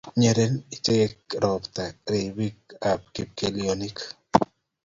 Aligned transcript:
nyeren 0.19 0.53
icheke 0.75 1.15
robta 1.43 1.85
ribikab 2.11 3.01
kiplekonik 3.13 3.97